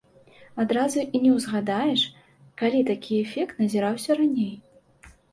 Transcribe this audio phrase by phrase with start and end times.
[0.61, 2.05] Адразу і не ўзгадаеш,
[2.61, 4.49] калі такі эфект назіраўся раней.